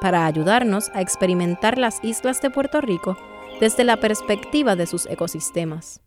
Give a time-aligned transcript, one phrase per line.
[0.00, 3.16] para ayudarnos a experimentar las islas de Puerto Rico
[3.60, 6.00] desde la perspectiva de sus ecosistemas.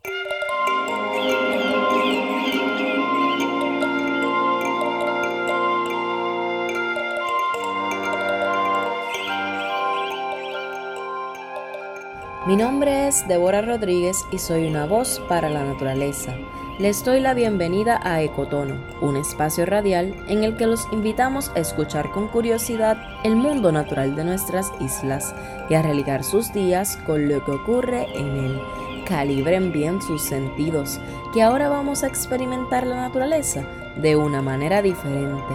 [12.47, 16.35] Mi nombre es Débora Rodríguez y soy una voz para la naturaleza
[16.81, 21.59] les doy la bienvenida a Ecotono, un espacio radial en el que los invitamos a
[21.59, 25.35] escuchar con curiosidad el mundo natural de nuestras islas
[25.69, 28.59] y a religar sus días con lo que ocurre en él.
[29.07, 30.99] Calibren bien sus sentidos,
[31.35, 33.63] que ahora vamos a experimentar la naturaleza
[34.01, 35.53] de una manera diferente.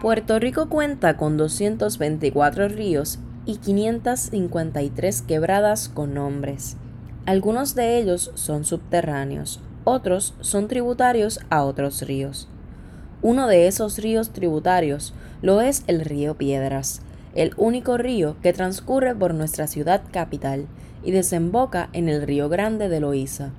[0.00, 6.78] Puerto Rico cuenta con 224 ríos y 553 quebradas con nombres.
[7.26, 12.48] Algunos de ellos son subterráneos, otros son tributarios a otros ríos.
[13.22, 17.00] Uno de esos ríos tributarios lo es el río Piedras,
[17.34, 20.66] el único río que transcurre por nuestra ciudad capital
[21.02, 23.52] y desemboca en el río Grande de Loíza.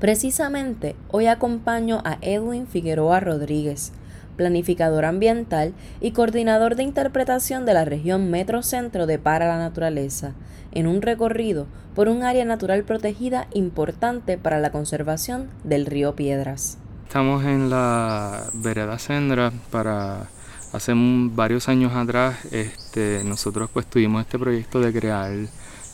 [0.00, 3.92] Precisamente hoy acompaño a Edwin Figueroa Rodríguez,
[4.36, 10.34] planificador ambiental y coordinador de interpretación de la región Metro Centro de Para la Naturaleza,
[10.72, 16.78] en un recorrido por un área natural protegida importante para la conservación del río Piedras.
[17.06, 20.28] Estamos en la vereda Sendra para
[20.72, 25.32] hace varios años atrás este, nosotros pues tuvimos este proyecto de crear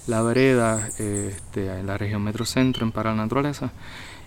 [0.07, 3.71] la vereda este, en la región Metro Centro en Para la Naturaleza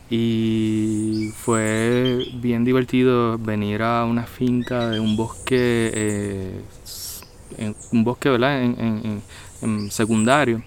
[0.09, 6.61] y fue bien divertido venir a una finca de un bosque, eh,
[7.91, 8.61] un bosque ¿verdad?
[8.61, 9.21] En,
[9.89, 10.61] secundario,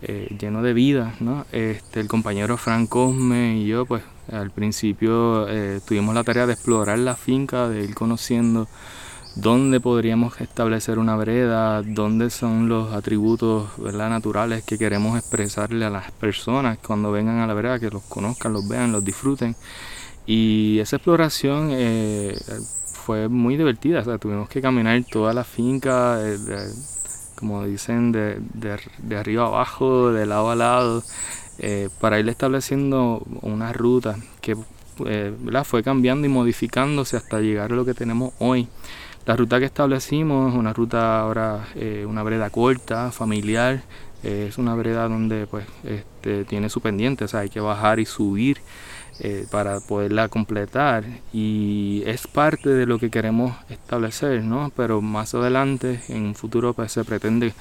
[0.00, 1.14] eh, lleno de vida.
[1.20, 1.44] ¿no?
[1.52, 6.54] Este, el compañero Frank Cosme y yo, pues al principio eh, tuvimos la tarea de
[6.54, 8.68] explorar la finca, de ir conociendo
[9.34, 16.10] dónde podríamos establecer una vereda, dónde son los atributos naturales que queremos expresarle a las
[16.12, 19.54] personas cuando vengan a la vereda, que los conozcan, los vean, los disfruten.
[20.26, 22.38] Y esa exploración eh,
[22.84, 26.36] fue muy divertida, tuvimos que caminar toda la finca, eh,
[27.34, 31.02] como dicen, de, de, arriba abajo, de lado a lado,
[31.58, 34.56] eh, para ir estableciendo una ruta que
[35.64, 38.68] fue cambiando y modificándose hasta llegar a lo que tenemos hoy.
[39.28, 43.82] La ruta que establecimos es una ruta ahora, eh, una vereda corta, familiar,
[44.22, 48.00] eh, es una vereda donde pues este, tiene su pendiente, o sea, hay que bajar
[48.00, 48.56] y subir
[49.20, 54.72] eh, para poderla completar y es parte de lo que queremos establecer, ¿no?
[54.74, 57.52] Pero más adelante, en un futuro, pues se pretende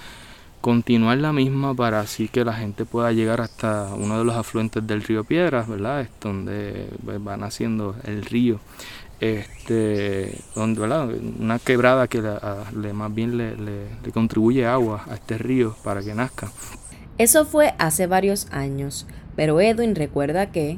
[0.61, 4.85] continuar la misma para así que la gente pueda llegar hasta uno de los afluentes
[4.85, 6.01] del río Piedras, ¿verdad?
[6.01, 8.59] Es donde pues, va naciendo el río
[9.19, 15.75] este, donde, una quebrada que le, más bien le, le, contribuye agua a este río
[15.83, 16.51] para que nazca.
[17.17, 20.77] Eso fue hace varios años, pero Edwin recuerda que...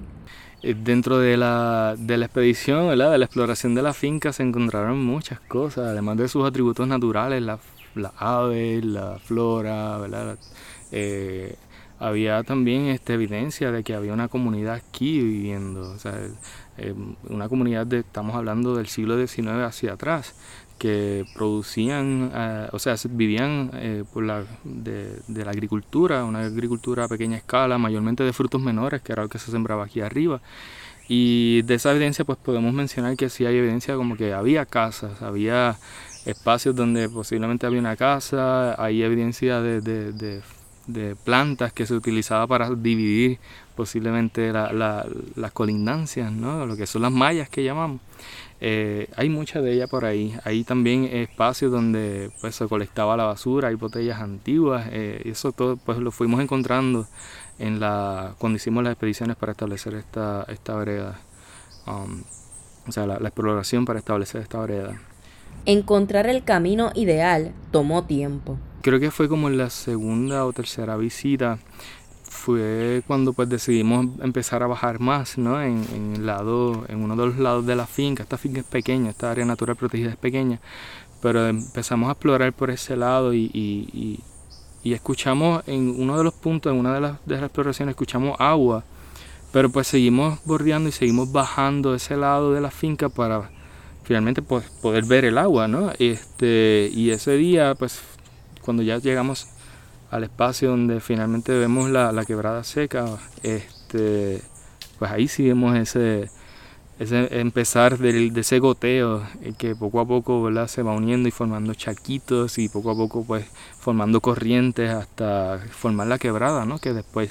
[0.61, 3.11] Eh, dentro de la, de la expedición, ¿verdad?
[3.11, 7.43] de la exploración de la finca, se encontraron muchas cosas, además de sus atributos naturales,
[7.95, 9.99] las la aves, la flora.
[10.91, 11.55] Eh,
[11.99, 15.91] había también este, evidencia de que había una comunidad aquí viviendo.
[15.91, 15.97] O
[16.77, 16.93] eh,
[17.27, 20.33] una comunidad de, estamos hablando del siglo XIX hacia atrás,
[20.77, 23.71] que producían, eh, o sea, vivían
[24.63, 29.29] de, la agricultura, una agricultura a pequeña escala, mayormente de frutos menores, que era lo
[29.29, 30.41] que se sembraba aquí arriba.
[31.11, 35.23] Y de esa evidencia pues podemos mencionar que sí hay evidencia como que había casas,
[35.23, 35.75] había
[36.31, 42.71] espacios donde posiblemente había una casa, hay evidencia de, de, plantas que se utilizaba para
[42.71, 43.37] dividir
[43.75, 46.65] posiblemente las colindancias, ¿no?
[46.65, 48.01] lo que son las mallas que llamamos.
[48.61, 50.37] Eh, hay muchas de ellas por ahí.
[50.43, 54.87] Hay también espacios donde pues, se colectaba la basura, hay botellas antiguas.
[54.91, 57.07] Eh, eso todo pues, lo fuimos encontrando
[57.57, 61.19] en la, cuando hicimos las expediciones para establecer esta, esta vereda.
[61.87, 62.23] Um,
[62.87, 64.99] o sea, la, la exploración para establecer esta vereda.
[65.65, 68.57] Encontrar el camino ideal tomó tiempo.
[68.81, 71.59] Creo que fue como en la segunda o tercera visita
[72.29, 75.61] fue cuando pues decidimos empezar a bajar más, ¿no?
[75.61, 78.23] En, en, lado, en uno de los lados de la finca.
[78.23, 80.59] Esta finca es pequeña, esta área natural protegida es pequeña,
[81.21, 84.19] pero empezamos a explorar por ese lado y, y,
[84.83, 88.39] y, escuchamos en uno de los puntos, en una de las, de las exploraciones, escuchamos
[88.39, 88.83] agua,
[89.51, 93.51] pero pues seguimos bordeando y seguimos bajando ese lado de la finca para
[94.09, 95.91] finalmente pues, poder ver el agua, ¿no?
[95.99, 98.01] Este, y ese día, pues
[98.59, 99.45] cuando ya llegamos
[100.09, 103.05] al espacio donde finalmente vemos la, la quebrada seca,
[103.43, 104.41] este,
[104.97, 106.31] pues ahí sí vemos ese,
[106.97, 111.75] ese empezar de ese goteo eh, que poco a poco se va uniendo y formando
[111.75, 113.45] chaquitos y poco a poco pues
[113.77, 116.79] formando corrientes hasta formar la quebrada, ¿no?
[116.79, 117.29] que después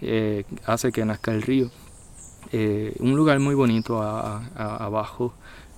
[0.00, 1.72] eh, hace que nazca el río.
[2.52, 5.34] Eh, un lugar muy bonito abajo,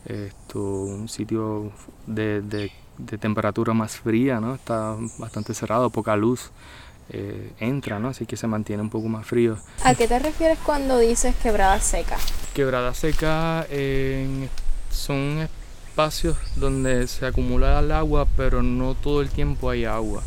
[0.06, 1.72] esto, un sitio
[2.06, 4.54] de, de, de, temperatura más fría, ¿no?
[4.54, 6.50] está bastante cerrado, poca luz.
[7.10, 8.08] Eh, entra, ¿no?
[8.08, 9.58] Así que se mantiene un poco más frío.
[9.84, 12.16] ¿A qué te refieres cuando dices quebrada seca?
[12.54, 13.66] Quebrada seca
[14.90, 15.46] son
[15.92, 20.22] espacios donde se acumula el agua, pero no todo el tiempo hay agua.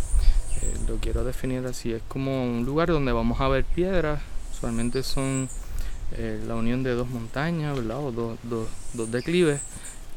[0.62, 4.22] Eh, lo quiero definir así, es como un lugar donde vamos a ver piedras,
[4.54, 5.50] usualmente son
[6.17, 8.00] eh, la unión de dos montañas, ¿verdad?
[8.00, 9.59] O dos, dos, dos declives,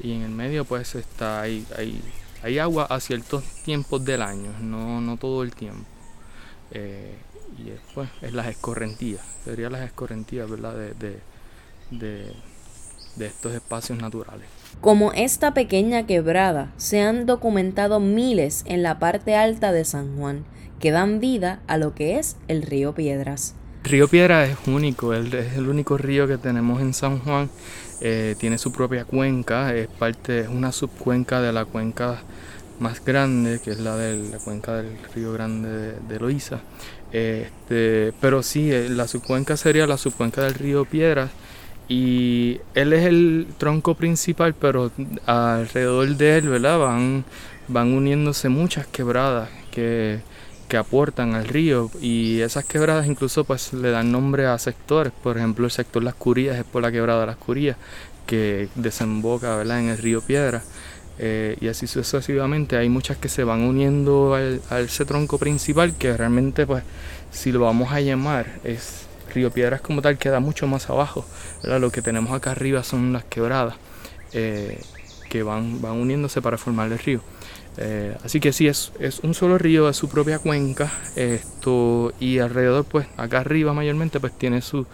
[0.01, 2.01] y en el medio pues está, hay, hay,
[2.43, 5.85] hay agua a ciertos tiempos del año, no, no todo el tiempo.
[6.71, 7.17] Eh,
[7.59, 10.75] y después es las escorrentías, serían las escorrentías ¿verdad?
[10.75, 11.21] De,
[11.91, 12.33] de,
[13.17, 14.47] de, estos espacios naturales.
[14.81, 20.45] Como esta pequeña quebrada, se han documentado miles en la parte alta de San Juan,
[20.79, 23.55] que dan vida a lo que es el río Piedras.
[23.89, 27.49] Río Piedras es único, es el único río que tenemos en San Juan.
[28.03, 32.21] Eh, tiene su propia cuenca, es parte, es una subcuenca de la cuenca
[32.81, 36.61] más grande, que es la de la cuenca del Río Grande de, de.
[37.13, 41.31] Este, pero sí, eh, la subcuenca sería la subcuenca del río Piedras.
[41.89, 44.93] Y él es el tronco principal, pero
[45.25, 46.79] alrededor de él, ¿verdad?
[46.79, 47.25] Van,
[47.69, 50.21] van uniéndose muchas quebradas que,
[50.69, 55.39] que aportan al río y esas quebradas incluso pues le dan nombre a sectores, por
[55.39, 57.77] ejemplo el sector Las Curías es por la quebrada Las Curías
[58.27, 59.81] que desemboca ¿verdad?
[59.81, 60.63] en el río Piedra
[61.19, 62.77] eh, y así sucesivamente.
[62.77, 66.85] Hay muchas que se van uniendo al, a ese tronco principal que realmente, pues,
[67.33, 71.25] si lo vamos a llamar, es Río Piedras como tal, queda mucho más abajo.
[71.63, 73.75] Lo que tenemos acá arriba son las quebradas
[74.33, 74.81] eh,
[75.29, 77.21] que van, van uniéndose para formar el río.
[77.79, 80.93] Eh, así que sí, es, es, un solo río de su propia cuenca.
[81.17, 84.87] Esto, y alrededor, pues, acá arriba mayormente, pues tiene su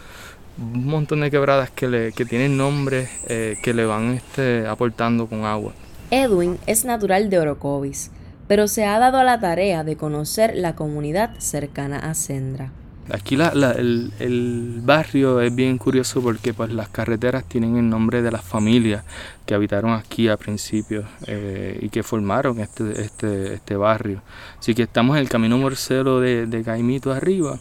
[0.56, 5.44] un montón de quebradas que, le, que tienen nombres que le van este, aportando con
[5.44, 5.72] agua.
[6.12, 8.12] Edwin es natural de Orocovis,
[8.46, 12.70] pero se ha dado a la tarea de conocer la comunidad cercana a Sendra.
[13.10, 18.42] Aquí el, barrio es bien curioso porque pues, las carreteras tienen el nombre de las
[18.42, 19.04] familias
[19.44, 24.22] que habitaron aquí a principios eh, y que formaron este, este, este, barrio.
[24.58, 27.58] Así que estamos en el camino morcelo de, Caimito arriba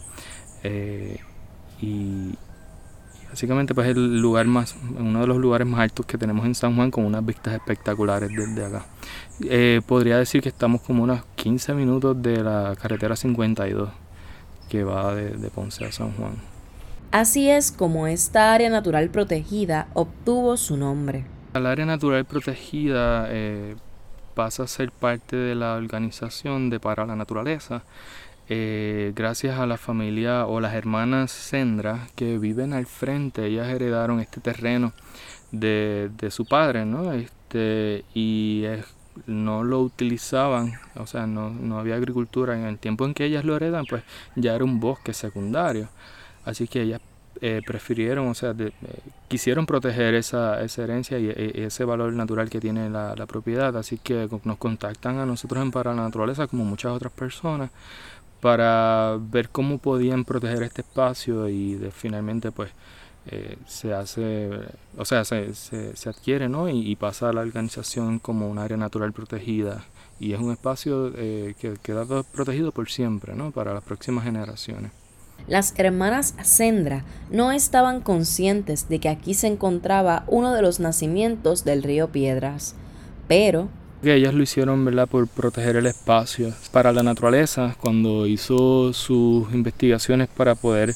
[0.62, 1.18] eh,
[1.80, 2.34] y,
[3.34, 6.54] Básicamente pues es el lugar más, uno de los lugares más altos que tenemos en
[6.54, 8.86] San Juan con unas vistas espectaculares desde acá.
[9.42, 13.90] Eh, podría decir que estamos como unos 15 minutos de la carretera 52
[14.68, 16.36] que va de, Ponce a San Juan.
[17.10, 21.24] Así es como esta área natural protegida obtuvo su nombre.
[21.54, 23.76] El área natural protegida eh,
[24.34, 27.84] pasa a ser parte de la organización de Para la Naturaleza
[28.48, 34.20] eh, gracias a la familia o las hermanas Sendra que viven al frente, ellas heredaron
[34.20, 34.92] este terreno
[35.50, 37.12] de, su padre, ¿no?
[37.12, 38.64] Este, y
[39.26, 42.54] no lo utilizaban, o sea, no, había agricultura.
[42.58, 44.02] En el tiempo en que ellas lo heredan, pues
[44.36, 45.88] ya era un bosque secundario.
[46.44, 47.00] Así que ellas
[47.40, 48.72] eh, prefirieron, o sea, eh,
[49.28, 53.76] quisieron proteger esa, esa herencia y, ese valor natural que tiene la, la, propiedad.
[53.76, 57.70] Así que nos contactan a nosotros en Para la Naturaleza, como muchas otras personas,
[58.40, 62.70] para ver cómo podían proteger este espacio y finalmente pues
[63.26, 64.50] eh, se hace,
[64.98, 66.68] o sea, se, se, adquiere ¿no?
[66.68, 69.84] Y, pasa a la organización como un área natural protegida
[70.20, 73.50] y es un espacio eh, que queda protegido por siempre ¿no?
[73.50, 74.92] para las próximas generaciones.
[75.48, 81.64] Las hermanas Sendra no estaban conscientes de que aquí se encontraba uno de los nacimientos
[81.64, 82.74] del río Piedras,
[83.26, 83.68] pero
[84.02, 85.08] que ellas lo hicieron ¿verdad?
[85.08, 87.74] por proteger el espacio para la naturaleza.
[87.80, 90.94] Cuando hizo sus investigaciones para poder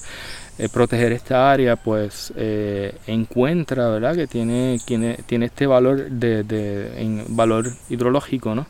[0.59, 4.15] eh, proteger esta área, pues eh, encuentra ¿verdad?
[4.15, 8.67] que tiene, tiene, tiene este valor de, valor hidrológico, ¿no?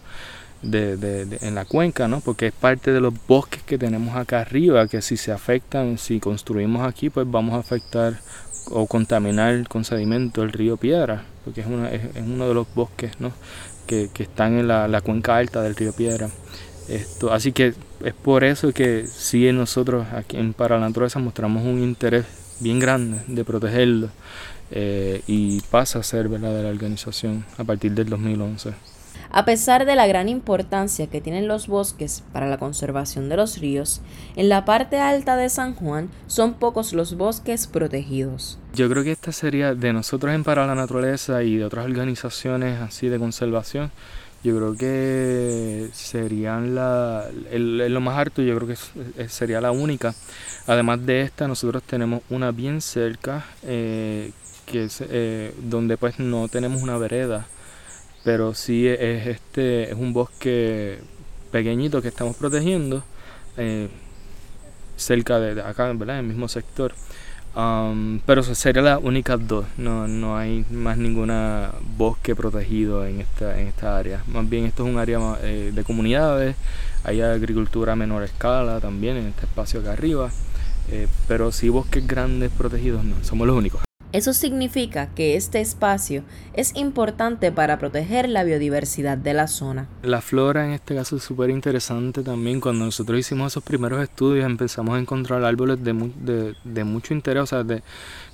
[0.61, 2.21] De, de, en la cuenca, ¿no?
[2.21, 6.19] porque es parte de los bosques que tenemos acá arriba, que si se afectan, si
[6.19, 8.15] construimos aquí, pues vamos a afectar
[8.71, 13.21] o contaminar con sedimento el río Piedra, porque es, una, es, uno de los bosques
[13.21, 13.33] ¿no?
[13.87, 16.29] que, están en la, cuenca alta del río Piedra.
[16.89, 21.65] Esto, así que es por eso que sí nosotros aquí en Para la Naturaleza mostramos
[21.65, 22.25] un interés
[22.61, 24.09] bien grande de protegerlo
[24.71, 26.55] eh, y pasa a ser ¿verdad?
[26.55, 28.73] de la organización a partir del 2011.
[29.31, 33.59] A pesar de la gran importancia que tienen los bosques para la conservación de los
[33.59, 34.01] ríos,
[34.37, 38.59] en la parte alta de San Juan son pocos los bosques protegidos.
[38.75, 42.81] Yo creo que esta sería de nosotros en Para la Naturaleza y de otras organizaciones
[42.81, 43.91] así de conservación.
[44.45, 50.15] Yo creo que serían la, lo más alto, yo creo que sería la única.
[50.67, 54.31] Además de esta, nosotros tenemos una bien cerca, eh,
[54.67, 57.47] que es, eh, donde pues no tenemos una vereda
[58.29, 60.99] pero sí es, este, es un bosque
[61.51, 63.03] pequeño que estamos protegiendo
[63.57, 63.89] eh,
[64.97, 66.19] cerca de, acá, ¿verdad?
[66.19, 66.95] En el mismo sector.
[67.59, 73.61] Um, pero sería la única dos, no, no hay más ninguna bosque protegido en esta,
[73.61, 74.23] en esta área.
[74.29, 76.55] Más bien esto es un área eh, de comunidades,
[77.03, 80.31] hay agricultura a menor escala también en este espacio acá arriba,
[80.93, 83.88] eh, pero sí bosques grandes protegidos no, somos los únicos.
[84.11, 86.23] Eso significa que este espacio
[86.55, 89.87] es importante para proteger la biodiversidad de la zona.
[90.03, 92.61] La flora en este caso es súper interesante también.
[92.61, 97.65] Cuando nosotros hicimos esos primeros estudios empezamos a encontrar árboles de, mucho interés, o sea,
[97.65, 97.83] de,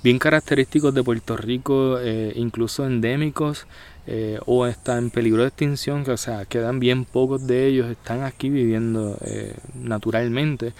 [0.01, 3.67] bien característicos de Puerto Rico, eh, incluso endémicos.
[4.07, 8.21] Eh, o están en peligro de extinción, o sea, quedan bien pocos de ellos, están
[8.21, 10.73] aquí viviendo eh, naturalmente.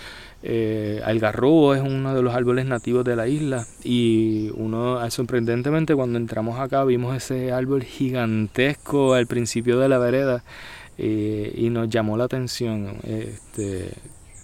[0.48, 6.20] Eh, algarrobo es uno de los árboles nativos de la isla y uno sorprendentemente cuando
[6.20, 10.44] entramos acá vimos ese árbol gigantesco al principio de la vereda
[11.00, 13.90] eh, y nos llamó la atención este,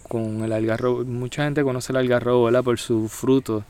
[0.09, 1.03] con el algarrobo.
[1.03, 3.63] Mucha gente conoce el algarrobo por su fruto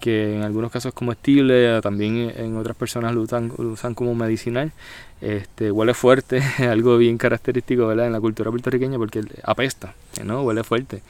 [0.00, 4.72] que en algunos casos es comestible, también en otras personas lo usan como medicinal.
[5.20, 8.06] Este, huele fuerte, algo bien característico ¿verdad?
[8.06, 9.94] en la cultura puertorriqueña porque apesta,
[10.24, 10.42] ¿no?
[10.42, 11.02] huele fuerte.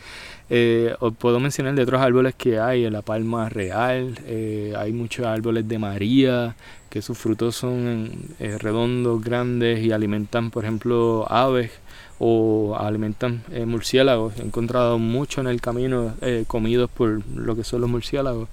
[0.49, 5.67] Eh, puedo mencionar de otros árboles que hay, la palma real, eh, hay muchos árboles
[5.67, 6.55] de María,
[6.89, 11.73] que sus frutos son eh, redondos, grandes y alimentan, por ejemplo, aves
[12.21, 14.39] o alimentan murciélagos.
[14.39, 16.15] He encontrado mucho en el camino
[16.47, 18.49] comidos por lo que son los murciélagos.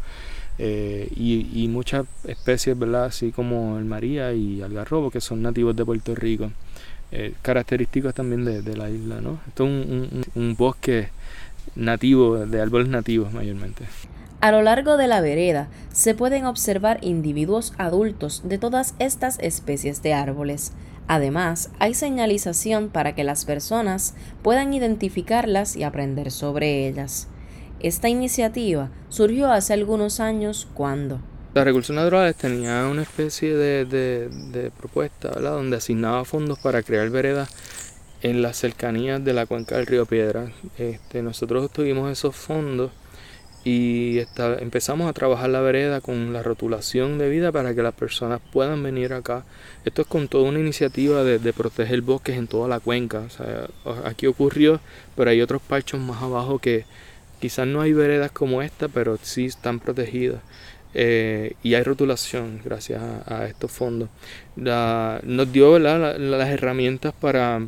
[0.59, 3.05] Y, muchas especies, ¿verdad?
[3.05, 6.51] Así como el María y algarrobo, que son nativos de Puerto Rico.
[7.41, 9.39] característicos también de, la isla, ¿no?
[9.47, 11.09] Esto es un bosque
[11.75, 13.85] nativo, de árboles nativos mayormente.
[14.41, 20.03] A lo largo de la vereda se pueden observar individuos adultos de todas estas especies
[20.03, 20.73] de árboles.
[21.07, 27.29] Además, hay señalización para que las personas puedan identificarlas y aprender sobre ellas.
[27.83, 31.19] Esta iniciativa surgió hace algunos años cuando
[31.53, 35.51] la recursos naturales tenía una especie de, de propuesta, ¿verdad?
[35.51, 37.49] donde asignaba fondos para crear veredas
[38.23, 40.51] en las cercanías de la cuenca del río Piedra.
[40.79, 42.89] Este, nosotros tuvimos esos fondos
[43.65, 44.19] y
[44.59, 48.81] empezamos a trabajar la vereda con la rotulación de vida para que las personas puedan
[48.81, 49.45] venir acá.
[49.85, 53.27] Esto es con toda una iniciativa de, de proteger bosques en toda la cuenca.
[54.05, 54.79] aquí ocurrió,
[55.15, 56.85] pero hay otros parchos más abajo que
[57.43, 60.39] quizás no hay veredas como esta, pero sí están protegidas.
[60.93, 64.07] Eh, y hay rotulación gracias a, estos fondos.
[64.55, 67.59] nos dio las herramientas para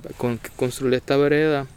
[0.55, 1.67] construir esta vereda.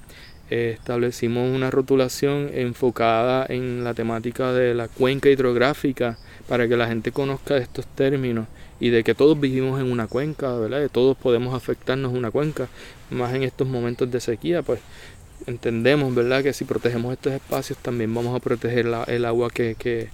[0.48, 6.86] Eh, establecimos una rotulación enfocada en la temática de la cuenca hidrográfica para que la
[6.86, 8.46] gente conozca estos términos
[8.78, 10.78] y de que todos vivimos en una cuenca, ¿verdad?
[10.78, 12.68] De todos podemos afectarnos una cuenca,
[13.10, 14.78] más en estos momentos de sequía, pues
[15.46, 16.42] entendemos, ¿verdad?
[16.42, 20.08] Que si protegemos estos espacios también vamos a proteger el agua que, que,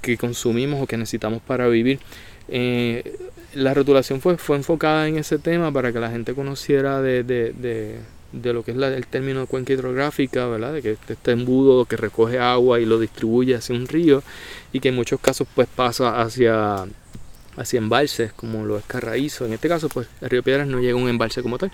[0.00, 2.00] que consumimos o que necesitamos para vivir.
[2.48, 3.18] Eh,
[3.54, 7.52] la rotulación fue, fue enfocada en ese tema para que la gente conociera de, de,
[8.32, 10.72] de, lo que es el término de cuenca hidrográfica, ¿verdad?
[10.74, 14.22] de que este embudo que recoge agua y lo distribuye hacia un río
[14.72, 16.86] y que en muchos casos pues pasa hacia,
[17.56, 19.46] hacia embalses como lo es Carraízo.
[19.46, 21.72] En este caso pues el río Piedras no llega a un embalse como tal,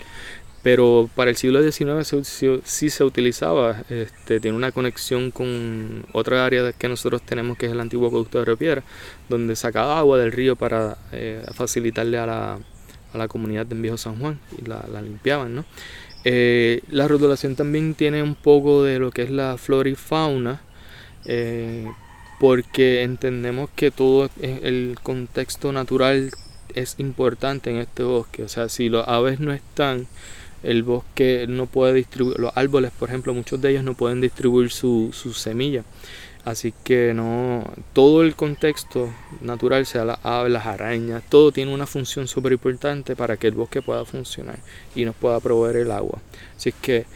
[0.64, 2.26] pero para el siglo XIX
[2.64, 7.73] sí se utilizaba, este, tiene una conexión con otra área que nosotros tenemos que es
[7.73, 8.83] el antiguo acueducto de Río Piedra,
[9.28, 12.59] donde sacaba agua del río para eh, facilitarle a la,
[13.12, 15.54] a la, comunidad de Viejo San Juan y la, limpiaban.
[15.54, 15.66] ¿no?
[16.25, 20.62] Eh, la rotulación también tiene un poco de lo que es la flora y fauna,
[21.26, 21.87] eh,
[22.40, 26.30] porque entendemos que todo el contexto natural
[26.75, 30.06] es importante en este bosque, o sea, si los aves no están,
[30.64, 34.71] el bosque no puede distribuir, los árboles, por ejemplo, muchos de ellos no pueden distribuir
[34.71, 35.85] su, semilla.
[36.44, 41.87] Así que no, todo el contexto natural, sea las aves, las arañas, todo tiene una
[41.87, 44.59] función súper importante para que el bosque pueda funcionar
[44.94, 46.18] y nos pueda proveer el agua.
[46.56, 47.06] Así que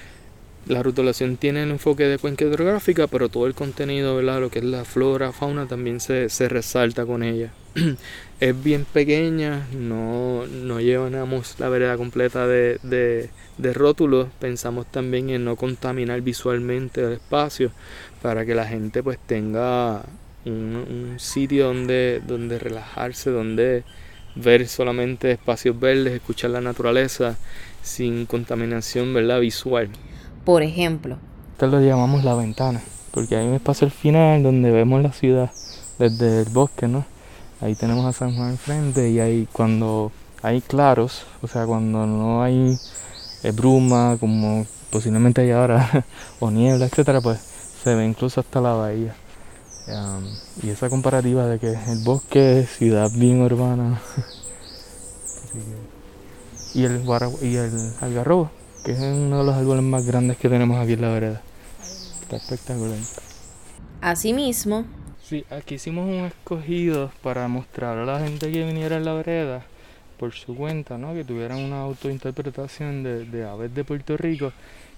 [0.66, 4.40] la rotulación tiene el enfoque de cuenca hidrográfica, pero todo el contenido, ¿verdad?
[4.40, 7.52] lo que es la flora, fauna, también se, resalta con ella.
[8.40, 12.78] es bien pequeña, no, no llevamos la vereda completa de,
[13.58, 17.72] de rótulos, pensamos también en no contaminar visualmente el espacio
[18.22, 20.04] para que la gente pues tenga
[20.44, 23.84] un, sitio donde, donde relajarse, donde
[24.34, 27.36] ver solamente espacios verdes, escuchar la naturaleza
[27.82, 29.40] sin contaminación ¿verdad?
[29.40, 29.88] visual.
[30.48, 31.18] Por ejemplo.
[31.52, 35.50] Esto lo llamamos la ventana, porque hay un espacio al final donde vemos la ciudad
[35.98, 37.04] desde el bosque, ¿no?
[37.60, 42.42] Ahí tenemos a San Juan enfrente y ahí cuando hay claros, o sea, cuando no
[42.42, 42.78] hay
[43.42, 46.06] eh, bruma, como posiblemente hay ahora,
[46.40, 47.40] o niebla, etcétera, pues
[47.84, 49.14] se ve incluso hasta la bahía.
[50.62, 54.00] y esa comparativa de que el bosque es ciudad bien urbana.
[56.72, 57.02] y el,
[57.42, 58.50] y el algarrobo,
[58.88, 61.42] que es uno de los árboles más grandes que tenemos aquí en la vereda.
[62.22, 62.96] Está espectacular.
[64.00, 64.86] Asimismo,
[65.22, 69.62] sí, aquí hicimos un escogido para mostrar a la gente que viniera en la vereda
[70.18, 71.12] por su cuenta, ¿no?
[71.12, 74.54] que tuvieran una autointerpretación de, de aves de Puerto Rico.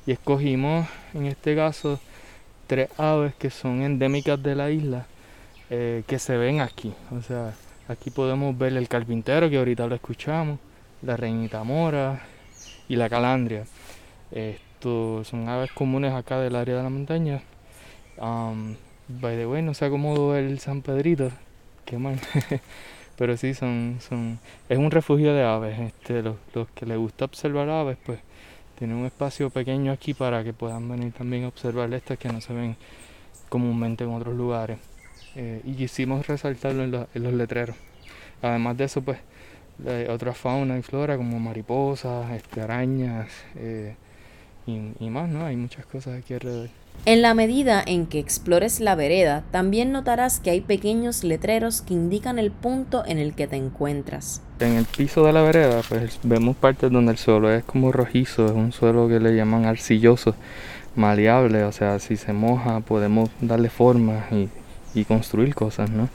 [0.07, 1.99] Y escogimos, en este caso,
[2.69, 5.07] tres aves que son endémicas de la isla
[5.69, 6.95] eh, que se ven aquí.
[7.11, 7.55] O sea,
[7.89, 10.61] aquí podemos ver el carpintero que ahorita lo escuchamos,
[11.03, 12.23] la reinita mora
[12.89, 13.65] y la calandria.
[14.31, 17.43] Estos son aves comunes acá del área de la montaña.
[18.19, 18.77] Um,
[19.09, 21.31] by the way, no se acomodó el San Pedrito,
[21.85, 22.19] qué mal.
[23.17, 25.79] Pero sí, son, son, es un refugio de aves.
[25.79, 28.21] Este, los, los que les gusta observar aves, pues
[28.79, 32.41] tiene un espacio pequeño aquí para que puedan venir también a observar estas que no
[32.41, 32.77] se ven
[33.51, 34.79] comúnmente en otros lugares.
[35.37, 37.77] Eh, y quisimos resaltarlo en, los letreros.
[38.41, 39.19] Además de eso, pues,
[40.09, 43.97] otra fauna y flora como mariposas, este, arañas eh,
[44.99, 45.45] y, más, ¿no?
[45.45, 46.69] Hay muchas cosas aquí alrededor.
[47.07, 51.95] En la medida en que explores la vereda, también notarás que hay pequeños letreros que
[51.95, 54.43] indican el punto en el que te encuentras.
[54.59, 58.45] En el piso de la vereda, pues vemos partes donde el suelo es como rojizo,
[58.45, 60.35] es un suelo que le llaman arcilloso,
[60.95, 64.27] maleable, o sea, si se moja podemos darle forma
[64.95, 66.11] y, construir cosas, ¿no?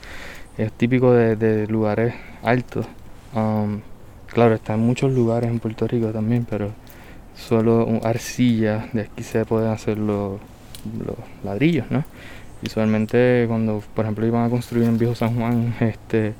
[0.57, 2.85] Es típico de, lugares altos.
[3.33, 3.81] Um,
[4.27, 6.71] claro, está en muchos lugares en Puerto Rico también, pero
[7.35, 10.39] solo arcilla, de aquí se pueden hacer los
[11.05, 12.03] los ladrillos, ¿no?
[12.61, 16.33] Visualmente cuando, por ejemplo, iban a construir en Viejo San Juan este,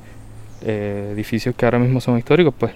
[0.62, 2.74] eh, edificios que ahora mismo son históricos, pues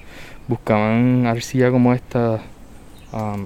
[0.47, 2.39] buscaban arcilla como esta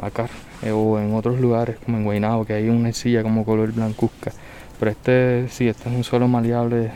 [0.01, 0.27] acá
[0.61, 4.31] eh, o en otros lugares como en Guaynabo, que hay una arcilla como color blancuzca.
[4.79, 6.91] Pero este sí, este es un suelo maleable,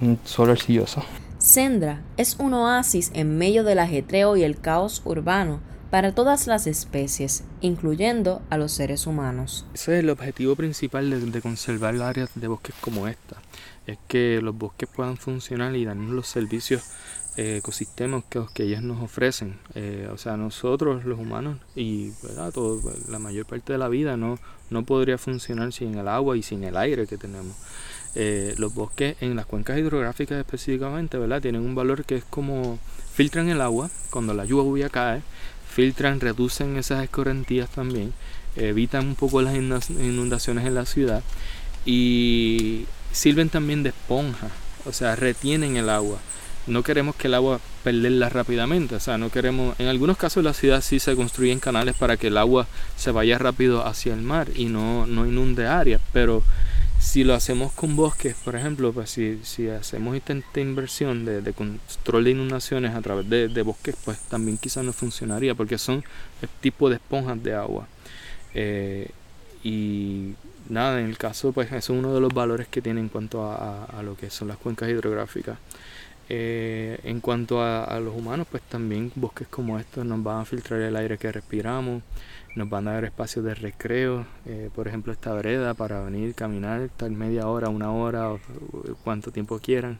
[0.00, 1.02] un suelo arcilloso.
[1.38, 6.66] Sendra es un oasis en medio del ajetreo y el caos urbano para todas las
[6.66, 9.66] especies, incluyendo a los seres humanos.
[9.74, 13.36] Ese es el objetivo principal de, conservar áreas de bosques como esta,
[13.86, 16.82] es que los bosques puedan funcionar y darnos los servicios
[17.36, 19.58] eh, ecosistemas que, que ellos nos ofrecen.
[19.74, 22.10] Eh, o sea, nosotros los humanos y.
[22.52, 24.38] Todo, la mayor parte de la vida no,
[24.70, 27.56] no podría funcionar sin el agua y sin el aire que tenemos.
[28.16, 31.40] Eh, los bosques en las cuencas hidrográficas específicamente, ¿verdad?
[31.40, 32.78] Tienen un valor que es como
[33.14, 35.22] filtran el agua cuando la lluvia cae
[35.68, 38.12] filtran, reducen esas escorrentías también,
[38.56, 41.22] evitan un poco las inundaciones en la ciudad
[41.84, 44.48] y sirven también de esponja,
[44.84, 46.18] o sea, retienen el agua.
[46.66, 50.52] No queremos que el agua perderla rápidamente, o sea, no queremos, en algunos casos la
[50.52, 54.48] ciudad sí se construyen canales para que el agua se vaya rápido hacia el mar
[54.54, 56.42] y no, no inunde áreas, pero
[56.98, 62.24] si lo hacemos con bosques, por ejemplo, pues si, si hacemos esta, inversión de, control
[62.24, 66.04] de inundaciones a través de, bosques, pues también quizás no funcionaría porque son
[66.42, 67.86] el tipo de esponjas de agua.
[68.54, 69.10] Eh,
[69.62, 70.34] y
[70.68, 73.50] nada, en el caso, pues eso es uno de los valores que tiene en cuanto
[73.50, 75.58] a, lo que son las cuencas hidrográficas.
[76.30, 80.44] Eh, en cuanto a, a, los humanos, pues también bosques como estos nos van a
[80.44, 82.02] filtrar el aire que respiramos,
[82.58, 86.90] nos van a dar espacios de recreo, eh, por ejemplo esta vereda para venir, caminar
[86.96, 88.40] tal media hora, una hora o,
[89.04, 89.98] cuánto tiempo quieran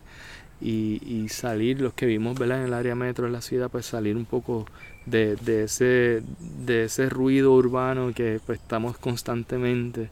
[0.60, 2.58] y, salir, los que vimos ¿verdad?
[2.58, 4.66] en el área metro de la ciudad, pues salir un poco
[5.06, 6.22] de, ese,
[6.66, 10.10] de ese ruido urbano que pues, estamos constantemente,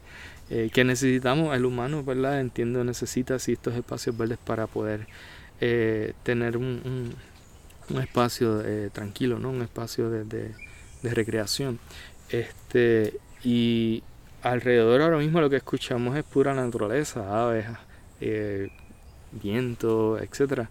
[0.48, 2.40] eh, que necesitamos, el humano, ¿verdad?
[2.40, 5.08] Entiendo, necesita así estos espacios verdes para poder
[5.60, 7.12] eh, tener un,
[7.90, 9.50] un, espacio tranquilo, ¿no?
[9.50, 10.24] un espacio de,
[11.02, 11.80] de recreación.
[12.30, 14.02] Este, y
[14.42, 17.66] alrededor ahora mismo lo que escuchamos es pura naturaleza, aves,
[18.20, 18.70] eh,
[19.32, 20.70] viento, etcétera.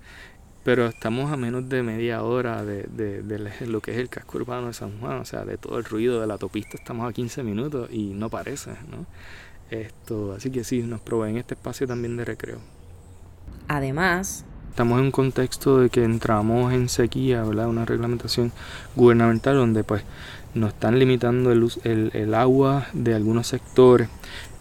[0.64, 4.68] Pero estamos a menos de media hora de, de, lo que es el casco urbano
[4.68, 7.44] de San Juan, o sea, de todo el ruido de la autopista estamos a 15
[7.44, 9.06] minutos y no parece, ¿no?
[9.70, 12.60] Esto, así que sí, nos proveen este espacio también de recreo.
[13.68, 17.68] Además, estamos en un contexto de que entramos en sequía, ¿verdad?
[17.68, 18.52] Una reglamentación
[18.96, 20.04] gubernamental donde pues
[20.56, 24.10] nos están limitando el, el, el, agua de algunos sectores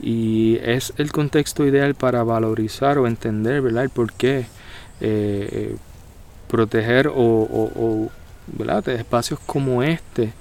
[0.01, 3.85] y es el contexto ideal para valorizar o entender ¿verdad?
[3.85, 4.47] el por qué eh,
[5.01, 5.77] eh,
[6.49, 8.11] proteger o, o,
[8.49, 8.89] ¿verdad?
[8.91, 10.33] espacios como este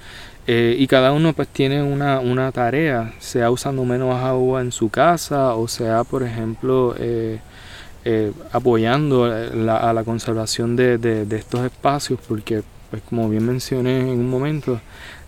[0.48, 4.90] eh, y cada uno pues tiene una, una, tarea, sea usando menos agua en su
[4.90, 6.96] casa o sea por ejemplo
[8.52, 12.64] apoyando la, a la conservación de, de, de estos espacios porque
[12.94, 14.80] pues como bien mencioné en un momento,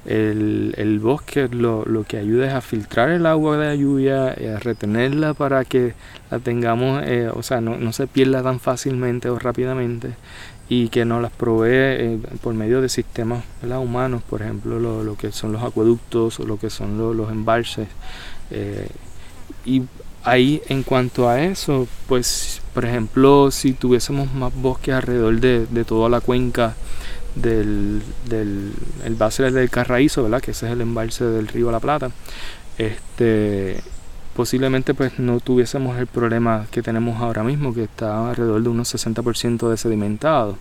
[0.06, 4.36] el, el bosque lo, lo, que ayuda es a filtrar el agua de la lluvia,
[4.40, 5.94] y a retenerla para que
[6.30, 10.16] la tengamos, eh, o sea, no, no, se pierda tan fácilmente o rápidamente
[10.68, 15.16] y que nos las provee eh, por medio de sistemas humanos, por ejemplo, lo, lo,
[15.16, 17.88] que son los acueductos o lo que son los embalses.
[18.52, 18.88] Eh,
[19.64, 19.84] y
[20.24, 25.84] ahí en cuanto a eso, pues, por ejemplo, si tuviésemos más bosques alrededor de, de
[25.84, 26.76] toda la cuenca,
[27.36, 28.72] del, del
[29.04, 30.42] el base del Carraízo, ¿verdad?
[30.42, 32.12] que ese es el embalse del río La Plata,
[32.78, 33.82] este,
[34.36, 38.94] posiblemente pues no tuviésemos el problema que tenemos ahora mismo, que está alrededor de unos
[38.94, 40.58] 60% de sedimentado,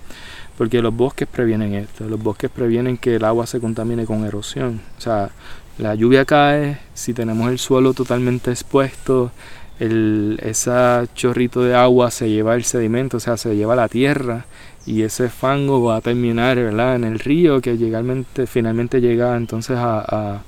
[0.59, 4.81] porque los bosques previenen esto, los bosques previenen que el agua se contamine con erosión,
[4.99, 5.31] o sea,
[5.79, 9.33] la lluvia cae, si tenemos el suelo totalmente expuesto,
[9.81, 10.71] el, ese
[11.17, 14.45] chorrito de agua se lleva el sedimento, o sea, se lleva la tierra
[14.87, 16.97] y ese fango va a terminar ¿verdad?
[16.97, 20.43] en el río que llegalmente, finalmente llega entonces a,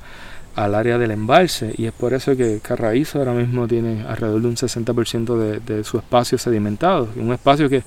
[0.55, 4.49] al área del embalse y es por eso que Carraízo ahora mismo tiene alrededor de
[4.49, 7.83] un 60% de, su espacio sedimentado, un espacio que,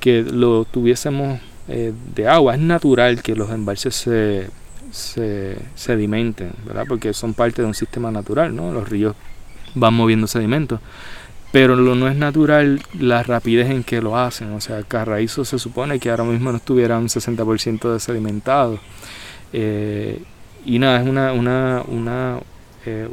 [0.00, 4.48] que lo tuviésemos eh, de agua, es natural que los embalses se,
[4.90, 6.84] se sedimenten, ¿verdad?
[6.88, 8.72] porque son parte de un sistema natural, ¿no?
[8.72, 9.14] los ríos
[9.74, 10.80] van moviendo sedimentos
[11.52, 14.52] pero lo no es natural la rapidez en que lo hacen.
[14.52, 18.78] O sea, Carraízo se supone que ahora mismo no estuviera un 60% de sedimentado.
[19.52, 20.22] Eh,
[20.64, 22.38] y nada, es una, una, una,
[22.84, 23.08] eh,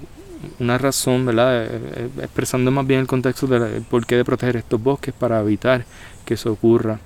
[0.59, 1.65] una razón, ¿verdad?
[1.65, 5.85] Eh, expresando más bien el contexto del por qué de proteger estos bosques para evitar
[6.25, 6.99] que eso ocurra.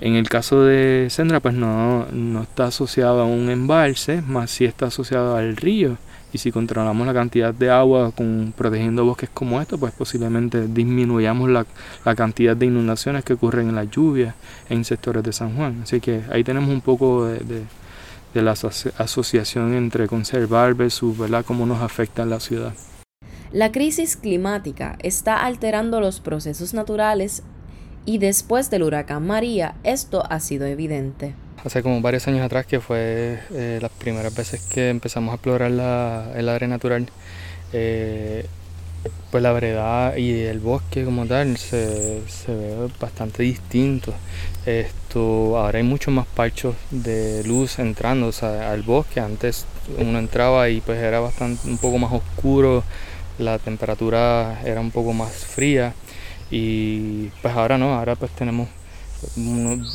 [0.00, 4.64] En el caso de Sendra, pues no, no está asociado a un embalse, más sí
[4.64, 5.98] está asociado al río
[6.34, 11.48] y si controlamos la cantidad de agua con, protegiendo bosques como estos, pues posiblemente disminuyamos
[11.48, 11.64] la,
[12.04, 14.34] la, cantidad de inundaciones que ocurren en las lluvias
[14.68, 15.82] en sectores de San Juan.
[15.84, 17.38] Así que ahí tenemos un poco de,
[18.34, 21.44] de, la asociación entre conservar versus ¿verdad?
[21.46, 22.74] cómo nos afecta en la ciudad.
[23.52, 27.44] La crisis climática está alterando los procesos naturales
[28.04, 32.80] y después del huracán María esto ha sido evidente hace como varios años atrás, que
[32.80, 37.06] fue eh, las primeras veces que empezamos a explorar la, el área natural,
[37.72, 38.46] eh,
[39.30, 44.14] pues la variedad y el bosque como tal se, se, ve bastante distinto.
[44.66, 49.20] Esto, ahora hay muchos más parchos de luz entrando al bosque.
[49.20, 49.66] Antes
[49.98, 52.84] uno entraba y pues era bastante un poco más oscuro,
[53.38, 55.94] la temperatura era un poco más fría
[56.50, 58.68] y pues ahora no, ahora pues tenemos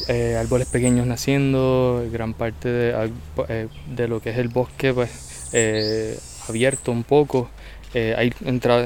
[0.07, 3.11] eh, árboles pequeños naciendo, gran parte de,
[3.47, 5.09] eh, lo que es el bosque pues
[5.53, 7.49] eh, abierto un poco,
[7.93, 8.31] hay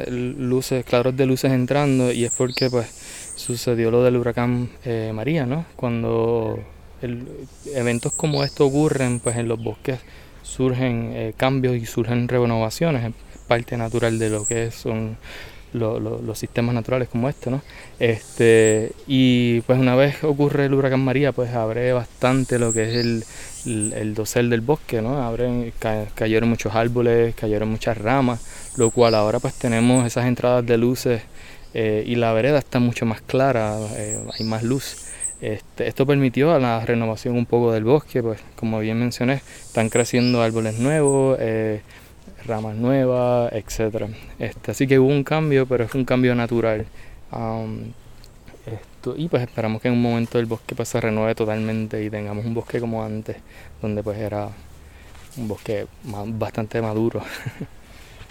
[0.09, 2.87] luces, claros de luces entrando y es porque pues
[3.35, 4.69] sucedió lo del huracán
[5.13, 5.65] María, ¿no?
[5.75, 6.59] Cuando
[7.73, 9.99] eventos como esto ocurren pues en los bosques
[10.41, 13.13] surgen cambios y surgen renovaciones, es
[13.47, 15.17] parte natural de lo que son
[15.73, 17.61] los sistemas naturales como este, ¿no?
[17.99, 22.95] Este, y pues una vez ocurre el huracán María, pues abre bastante lo que es
[22.97, 23.23] el,
[23.93, 25.23] el, dosel del bosque, ¿no?
[25.23, 25.73] Abren,
[26.15, 28.41] cayeron muchos árboles, cayeron muchas ramas,
[28.77, 31.21] lo cual ahora pues tenemos esas entradas de luces
[31.73, 34.97] eh, y la vereda está mucho más clara, eh, hay más luz.
[35.41, 39.89] Este, esto permitió a la renovación un poco del bosque, pues como bien mencioné, están
[39.89, 41.81] creciendo árboles nuevos, eh,
[42.45, 44.09] ramas nuevas, etcétera.
[44.39, 46.85] Este, así que hubo un cambio, pero es un cambio natural.
[48.65, 52.09] esto, y pues esperamos que en un momento el bosque pues, se renueve totalmente y
[52.09, 53.37] tengamos un bosque como antes,
[53.81, 54.49] donde pues era
[55.37, 57.21] un bosque bastante maduro.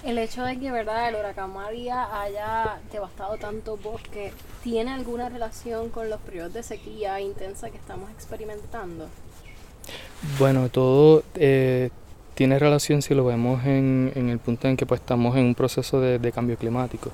[0.04, 4.32] El hecho de que verdad el huracán María haya devastado tanto bosque,
[4.64, 9.06] ¿tiene alguna relación con los periodos de sequía intensa que estamos experimentando?
[10.40, 11.90] Bueno, todo eh,
[12.34, 16.00] tiene relación si lo vemos en, el punto en que pues, estamos en un proceso
[16.00, 17.10] de, cambio climático.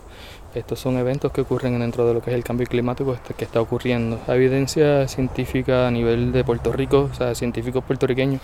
[0.54, 3.44] Estos son eventos que ocurren dentro de lo que es el cambio climático este, que
[3.44, 4.18] está ocurriendo.
[4.26, 8.40] Hay evidencia científica a nivel de Puerto Rico, o sea, científicos puertorriqueños,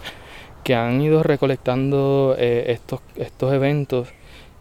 [0.62, 4.08] que han ido recolectando eh, estos, estos eventos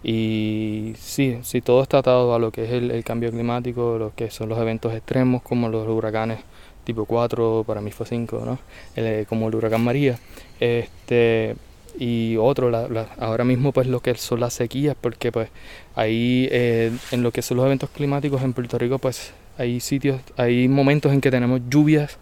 [0.03, 4.29] y sí, sí, todo está atado a lo que es el, cambio climático, lo que
[4.29, 6.39] son los eventos extremos como los huracanes
[6.83, 8.59] tipo 4, para mí fue 5, ¿no?
[8.97, 10.19] Eh, como el huracán María.
[10.59, 11.55] Este,
[11.97, 12.71] y otro,
[13.17, 15.49] ahora mismo pues lo que son las sequías, porque pues
[15.95, 20.21] ahí eh, en lo que son los eventos climáticos en Puerto Rico pues hay sitios,
[20.37, 22.17] hay momentos en que tenemos lluvias